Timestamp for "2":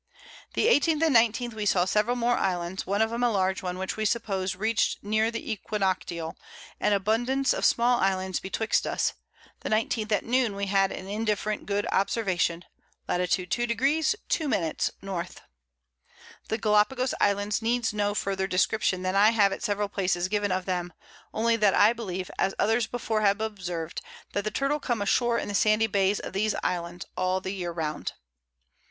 13.21-13.45, 13.47-14.93